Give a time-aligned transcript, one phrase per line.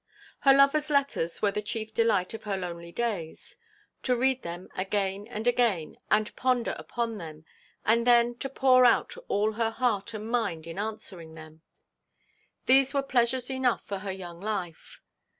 [0.39, 3.55] Her lover's letters were the chief delight of her lonely days.
[4.01, 7.45] To read them again and again, and ponder upon them,
[7.85, 11.61] and then to pour out all her heart and mind in answering them.
[12.65, 15.01] These were pleasures enough for her young life.